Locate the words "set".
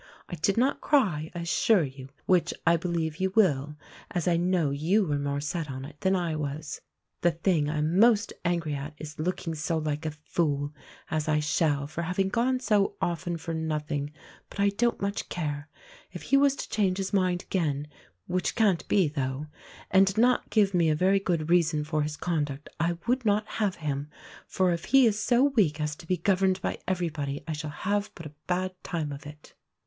5.39-5.69